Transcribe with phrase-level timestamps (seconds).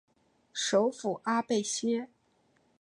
[0.51, 2.09] 首府阿贝歇。